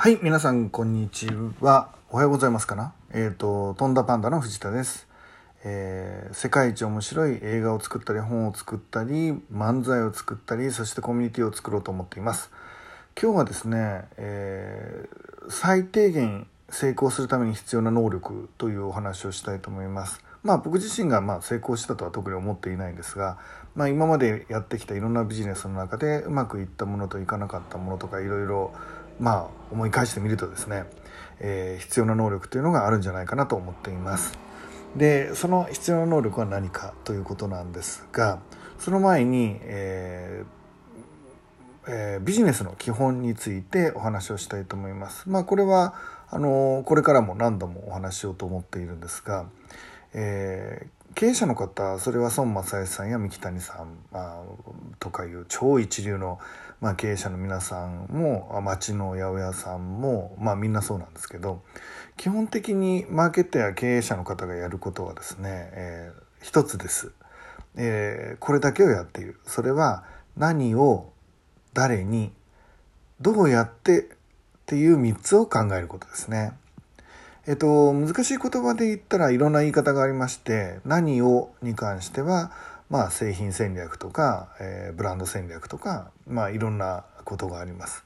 [0.00, 1.26] はい、皆さん、こんにち
[1.58, 1.88] は。
[2.10, 2.94] おはようございますかな？
[3.10, 5.08] えっ、ー、と、とんだパンダの藤田です。
[5.64, 12.52] えー、世界一面白い映画を作ったり、本を作ったり、漫才を作ったり、そしてコミュニティを作ろうと思っています。
[13.20, 20.22] 今日はですね、えー、最低限成功するために必要な能力というお話をしたいと思います。
[20.44, 23.38] まあ僕自身がま成功したとは特に思っていないんですが、
[23.74, 28.72] まあ今までやってきたいろんなビジネスの中でうまくいったものといかなかったものとかいろいろ
[29.18, 30.84] まあ思い返してみるとですね、
[31.40, 34.38] えー、必要な能力というのがあるんじゃないかなと思っています。
[34.96, 38.40] でその必要な能力は何かということなんですが
[38.78, 40.58] その前に、えー
[41.90, 45.28] えー、ビジネスの基本についてお話をしたいと思います。
[45.28, 45.94] まあ、これは
[46.30, 49.46] あのこれからも何度もお話しようと思っているんですが、
[50.12, 54.42] えー、経営者の方それは孫正義さんや三木谷さん、まあ、
[55.00, 56.38] とかいう超一流の
[56.80, 61.62] まあ、経営者の皆さんも町の八百屋さんも、まあ、みんなそうなんですけど
[62.16, 67.12] 基本的にマーケットや経営者の方がやることはですね、えー、一つです、
[67.76, 70.04] えー、これだけをやっているそれは
[70.36, 71.12] 何を
[71.74, 72.30] 誰に
[73.20, 74.04] どうやってっ
[74.66, 76.52] ていう3つを考えることですね。
[77.46, 82.52] えっと、難しい言葉で言ったらいろんな言い方がありまして何をに関しては
[82.90, 88.04] まあ、製品戦略とか、えー、ブランド戦略とか、まあ、いろんなことがあります。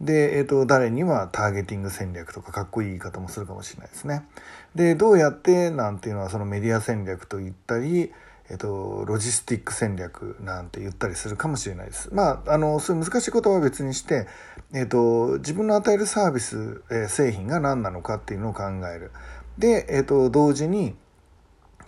[0.00, 4.26] で、えーと、誰にはターゲティング戦略とかかっこいい言い方もするかもしれないですね。
[4.74, 8.12] でどうやってなんていうのはそのメディア戦略と言ったり、
[8.48, 12.10] えーと、ロジスティック戦略なんて言ったりするかもしれないです。
[12.12, 14.28] まああのそういう難しいことは別にして、
[14.72, 19.10] えーと、自分の与えるサービス、えー、製品が何なのかっていうのを考える。
[19.58, 20.94] で、えー、と同時に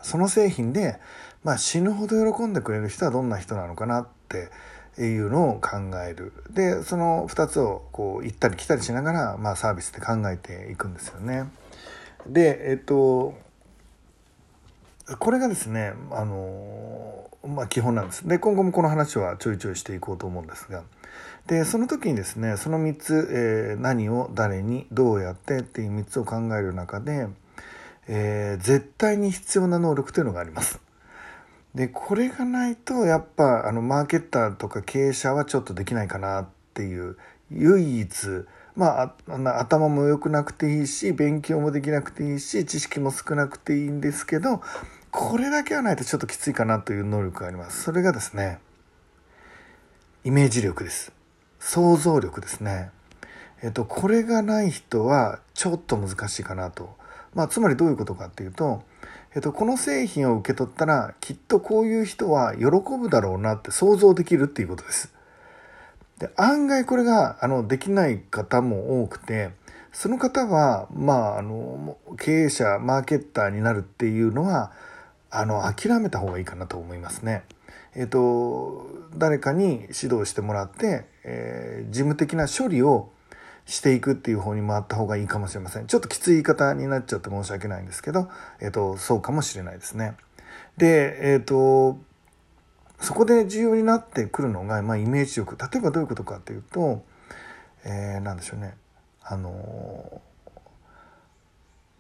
[0.03, 0.99] その製品で
[1.43, 4.51] まあ、死ぬほど喜んでくれる人はどんな人なのかなって
[4.99, 11.49] いうのを考えるでその2つをこう行ったり来たりしながら、まあ、サービスって考えていくんですよね。
[12.27, 13.35] でえっと
[15.19, 18.29] これがですねあのまあ基本なんです。
[18.29, 20.83] で今後もこの話はちょいちょいしていこうと思うんですが
[21.47, 27.29] でその時にですねその3つ、えー、何を誰にどうやってっていう3つを考える中で、
[28.07, 30.81] えー、絶対に必要な能力というのがあります。
[31.75, 37.17] でこれがないとやっぱあのマーケッターとか経営者はちょっとできないかなっていう
[37.51, 38.09] 唯一
[38.75, 44.63] まあ頭も良くなくていいし勉強もできなくていいし知識も少なくていいんですけど
[45.11, 47.83] これだけはないとちょっときついかなという能力があります。
[47.83, 48.59] それがですね
[50.25, 51.13] イメージ力です。
[51.59, 52.91] 想像力ですね。
[53.63, 56.97] えっとこれがない人はちょっと難しいかなと。
[57.35, 58.83] まあつまりどういうことかっていうと
[59.35, 62.65] えっと、この製品を受け取ったらきっとこういう人は喜
[62.99, 65.13] ぶだろうなって想像できるっていうことです。
[66.19, 69.51] で案外これがあのできない方も多くて
[69.93, 74.73] その方はまああの経営者マーケッターになるっていうのは
[75.31, 77.45] あの諦めた方がいいかなと思いますね。
[77.95, 78.87] えっと
[79.17, 83.11] 誰かに指導してもらって、えー、事務的な処理を
[83.71, 85.87] していくっていう方に回った方がいいかもしれません。
[85.87, 88.29] ちょっときつい言い方になっちゃって申し訳ないんですけど、
[88.61, 90.17] えっ、と、そうかもしれないですね。
[90.77, 91.97] で、えっ、と、
[92.99, 95.57] そこで重要になってくるのが、まあ、イメージ力。
[95.57, 97.05] 例えばどういうことかっていうと、
[97.85, 98.75] えー、なんでしょうね。
[99.23, 100.21] あの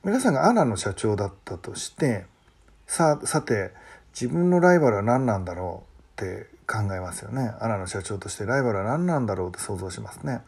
[0.03, 2.27] 皆さんがアナの社長だったとして、
[2.89, 3.71] さ、さて、
[4.13, 5.85] 自分のライバルは何なんだろ
[6.19, 7.55] うって考えますよね。
[7.61, 10.41] アナの社長としてライバルは何なんだろうって想像しますね。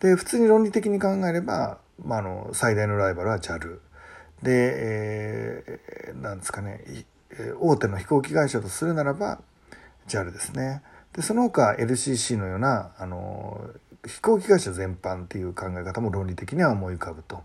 [0.00, 3.78] で普通に論理的に考えれば、まあ、あの最大のライバルは JAL
[4.42, 6.82] で、えー、なんですかね
[7.60, 9.40] 大手の飛行機会社とするならば
[10.08, 10.82] JAL ですね。
[11.12, 13.70] でその他 LCC のようなあの
[14.06, 17.42] 飛行機会社全般っていう考え方も論理的には思い浮かぶと。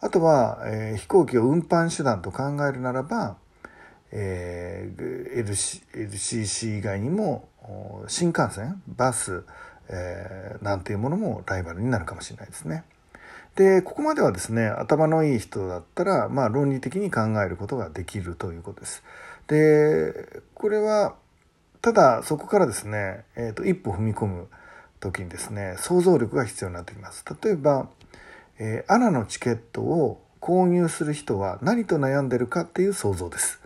[0.00, 3.36] あとは、えー、飛行機を運搬手段と考えるならば、
[4.12, 7.48] えー、LC LCC 以外にも
[8.06, 9.44] 新幹線バス
[9.90, 12.84] えー、なんていうものもライバルになるかもしれないですね。
[13.56, 19.02] でここまではですね頭のいい人だったら、まあ、論理的に考えることができるということです。
[19.48, 21.16] でこれは
[21.82, 24.48] ただそこからですね、えーと、一歩踏み込む
[25.00, 27.24] 時にですね想像力が必要になってきます。
[27.42, 27.88] 例えば、
[28.58, 33.60] えー、アナのチケットを購入する人は何と悩んでるかっていう想像です。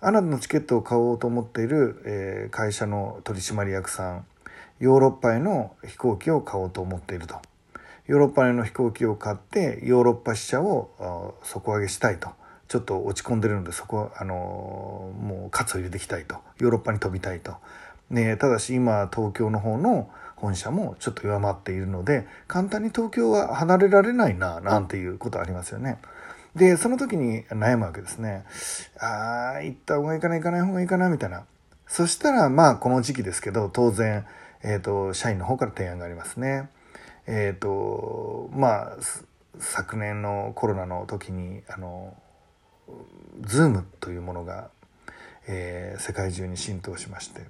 [0.00, 4.26] アナのチケットを買おうと思っている、えー、会社の取締役さん
[4.78, 7.36] ヨーロッパへの飛行機を買おうと思っていると。
[8.06, 12.30] ヨーロッパへの飛行機を買ってヨーロッパ支社を底上げしたいと。
[12.68, 17.54] ちょっと落ち込んでるのでそこあのもう喝を入れていきたいとヨーロッパに飛びたいと、
[18.10, 25.98] ね、ただし今東京の方の本社もちょっと弱まっているので簡単に東京は離れられないななんていうことありますよね。
[26.54, 28.44] でその時に悩むわけですね。
[28.98, 31.44] ああ行った方がいいかな行かない方がいいかなみたいな。
[31.86, 34.26] そしたらまあこの時期ですけど当然、
[34.62, 36.68] えーと、社員の方から提案がありますね。
[37.26, 38.96] えっ、ー、とまあ
[39.58, 42.14] 昨年のコロナの時にあの
[43.42, 44.70] Zoom というものが、
[45.48, 47.42] えー、世界中に浸透しまして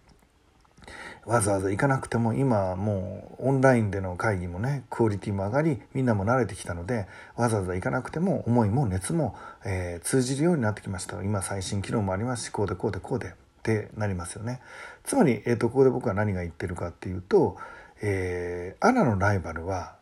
[1.27, 13.35] わざわざ行かなくても今もうオンラインでの会議もねクオリティも上がりみんなも慣れてきたのでわざわざ行かなくても思いも熱も、えー、通じるようになってきました今最新機能もありますしこうでこうでこうで
[13.75, 14.61] ってなりますよね
[15.05, 17.57] つまり、えーと、ここで僕は何が言ってるかっていうと、
[18.03, 19.97] えー、 ANA のライバルは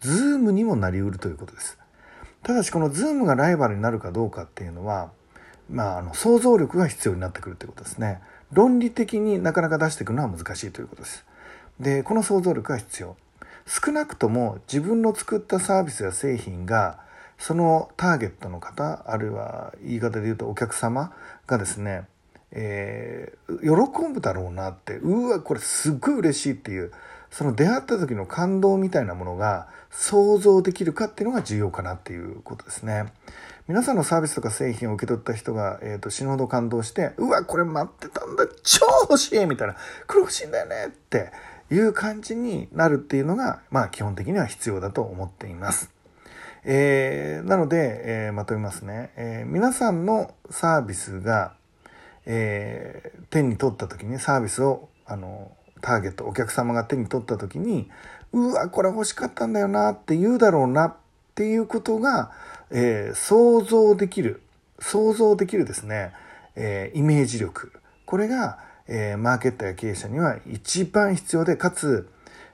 [0.00, 1.78] Zoom にもなりうるということです
[2.42, 5.10] ただしこの Zoom がライバルになるかどうかっていうのは
[5.70, 8.20] まあ、あの想像力が必要になってくるということですね。
[8.52, 11.24] 論理的になかなか出していくのは難しいということです。
[11.78, 13.16] でこの想像力が必要
[13.66, 16.98] 少なくとも自分の作ったサービスや製品が
[17.38, 21.12] そのターゲットの方あるいは言い方で言うとお客様
[21.46, 22.06] がですね、
[22.52, 26.90] えー、喜ぶだろうなってうわこれすっごい嬉しいっていう
[27.30, 33.06] その出会った時の感動みたいなものが想像できるかっていうのが重要かなっていうことですね。
[33.68, 39.74] 皆さんのサービスとか製品を受け取った人が、えーと、死ぬほど感動して、うわ、これ待ってたんだ、超欲しいみたいな、
[40.08, 41.30] これ欲しいんだよねって
[41.70, 45.92] いう感じになるっていうのが、まあ基本的には必要だと思っています。
[46.64, 51.54] えー、なので、えー、まとめますね、えー、皆さんのサービスが、
[52.26, 55.50] えー、手に取った時にサービスをあの
[55.80, 57.90] ターゲットお客様が手に取った時に
[58.32, 60.96] うわこれ欲しかったんだよなって言うだろうなっ
[61.34, 62.30] ていうことが、
[62.70, 64.42] えー、想像できる
[64.78, 66.12] 想像できるですね、
[66.54, 67.72] えー、イメージ力
[68.06, 72.10] これが、えー、マーケットや経営者には一番必要でかつ、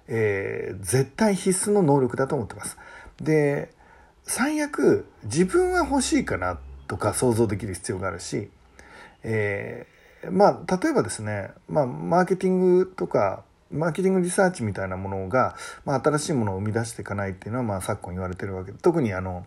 [0.09, 2.79] えー、絶対必須の能力だと思ってます。
[3.21, 3.75] で
[4.25, 6.59] 最悪自分は欲しいかな
[6.89, 8.51] とか想像できる必要があるし、
[9.23, 9.87] え
[10.31, 19.47] まあ、例えばですね、まあ、マーケティングとか、マーケティングリサーチみたいなものが、まあ、新しいものを生み出していかないっていうのは、まあ、昨今言われてるわけで、特にあの、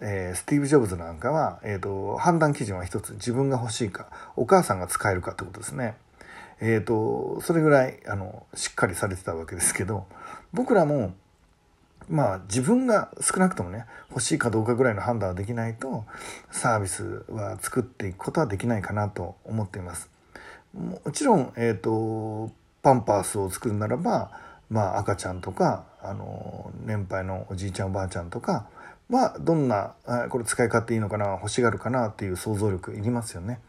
[0.00, 5.96] えー、スティーブ・ジョブズなんかは、えーと、判断基準は一つ自分が欲しいかお母さんが使えるかってことですね。
[6.60, 10.06] えーと、それぐらいあのしっかりされてたわけですけど
[10.52, 11.14] 僕らも
[12.08, 16.04] まあ自分が少なくともね欲しいかどうかぐらいの判断はできないと
[16.50, 20.10] サービスは作っていくことはできないかなと思っています。
[20.74, 22.52] もちろん、えーと、
[22.82, 24.30] パンパースを作るならば、
[24.70, 28.68] まあ、赤ちゃんとかあの年配のおじいちゃんおばあちゃんとか
[29.10, 29.94] はどんな
[30.28, 33.60] これ使い勝手いいのかな欲しがるかなっていう想像力いりますよね。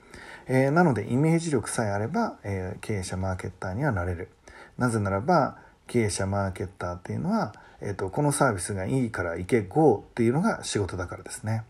[0.48, 4.30] えー、なのでイメージ力さえあれば、えー、経営者マーケッターにはなれる。
[4.78, 5.58] なぜならば
[5.90, 11.64] 経営者マーケッターっていうのは、えーと、このサービスがいいから行け GO っていうのが仕事だからですね。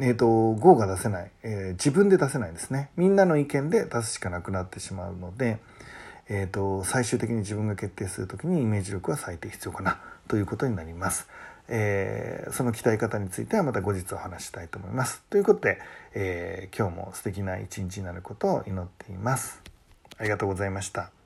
[0.00, 2.90] えーと、GO が出せない、えー、自分で出せないんですね。
[2.96, 5.58] みんなの意見で出すしかなくなってしまうので、
[6.28, 11.26] えーと、最終的に自分が決定する時にイメージ力は最低必要かなということになります。
[11.68, 15.22] えー、その鍛え方についてはまた後日お話したいと思います。
[15.30, 15.80] ということで、
[16.14, 19.60] えー、今日も素敵な一日になることを祈っています。
[20.18, 21.17] ありがとうございました。